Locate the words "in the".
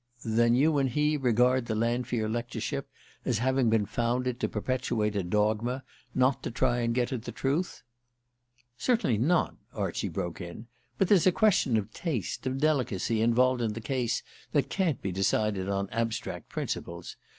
13.61-13.79